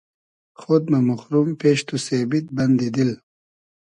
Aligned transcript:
خۉد 0.61 0.83
مۂ 0.91 0.99
موخروم 1.07 1.49
پیش 1.61 1.79
تو 1.87 1.95
سېبید 2.05 2.45
بئندی 2.55 2.89
دیل 2.95 3.11